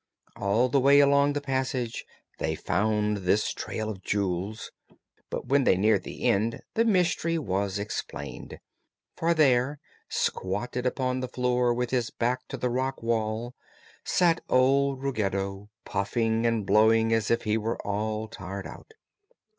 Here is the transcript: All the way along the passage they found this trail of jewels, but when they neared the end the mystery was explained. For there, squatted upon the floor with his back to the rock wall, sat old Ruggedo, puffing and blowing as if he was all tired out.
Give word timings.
All 0.35 0.67
the 0.67 0.79
way 0.79 0.99
along 0.99 1.33
the 1.33 1.41
passage 1.41 2.05
they 2.39 2.55
found 2.55 3.17
this 3.17 3.53
trail 3.53 3.87
of 3.91 4.01
jewels, 4.01 4.71
but 5.29 5.45
when 5.45 5.63
they 5.63 5.77
neared 5.77 6.01
the 6.01 6.23
end 6.23 6.61
the 6.73 6.83
mystery 6.83 7.37
was 7.37 7.77
explained. 7.77 8.59
For 9.15 9.35
there, 9.35 9.79
squatted 10.09 10.87
upon 10.87 11.19
the 11.19 11.27
floor 11.27 11.71
with 11.71 11.91
his 11.91 12.09
back 12.09 12.47
to 12.47 12.57
the 12.57 12.71
rock 12.71 13.03
wall, 13.03 13.53
sat 14.03 14.41
old 14.49 15.03
Ruggedo, 15.03 15.69
puffing 15.85 16.47
and 16.47 16.65
blowing 16.65 17.13
as 17.13 17.29
if 17.29 17.43
he 17.43 17.55
was 17.55 17.77
all 17.85 18.27
tired 18.27 18.65
out. 18.65 18.95